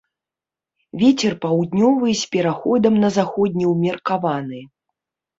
Вецер 1.01 1.33
паўднёвы 1.43 2.09
з 2.21 2.29
пераходам 2.35 2.93
на 3.03 3.09
заходні 3.17 3.65
ўмеркаваны. 3.73 4.63